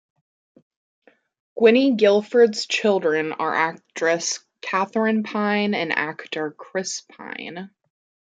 [1.55, 7.69] Gwynne Gilford's children are actress Katherine Pine and actor Chris Pine.